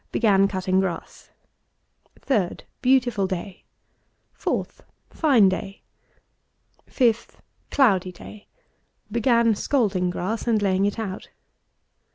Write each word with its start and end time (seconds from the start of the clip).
Began 0.11 0.47
cutting 0.47 0.79
grass. 0.79 1.29
3d. 2.21 2.61
Beautiful 2.81 3.27
day. 3.27 3.65
4th. 4.35 4.79
Fine 5.11 5.49
day. 5.49 5.83
5th. 6.89 7.35
Cloudy 7.69 8.11
day 8.11 8.47
_Began 9.13 9.55
scalding 9.55 10.09
grass, 10.09 10.47
and 10.47 10.59
laying 10.59 10.85
it 10.87 10.97
out. 10.97 11.29